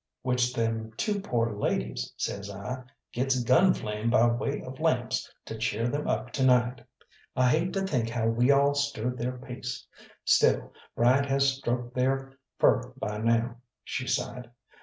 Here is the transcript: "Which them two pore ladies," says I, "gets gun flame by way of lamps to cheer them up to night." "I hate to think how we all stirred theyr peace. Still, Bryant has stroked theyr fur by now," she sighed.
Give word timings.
"Which 0.23 0.51
them 0.55 0.91
two 0.97 1.19
pore 1.19 1.53
ladies," 1.55 2.11
says 2.17 2.49
I, 2.49 2.81
"gets 3.13 3.43
gun 3.43 3.71
flame 3.75 4.09
by 4.09 4.25
way 4.25 4.63
of 4.63 4.79
lamps 4.79 5.31
to 5.45 5.55
cheer 5.55 5.87
them 5.89 6.07
up 6.07 6.31
to 6.31 6.43
night." 6.43 6.81
"I 7.35 7.49
hate 7.49 7.73
to 7.73 7.83
think 7.85 8.09
how 8.09 8.25
we 8.25 8.49
all 8.49 8.73
stirred 8.73 9.19
theyr 9.19 9.33
peace. 9.37 9.85
Still, 10.25 10.73
Bryant 10.95 11.27
has 11.27 11.47
stroked 11.53 11.93
theyr 11.93 12.31
fur 12.57 12.93
by 12.97 13.19
now," 13.19 13.57
she 13.83 14.07
sighed. 14.07 14.49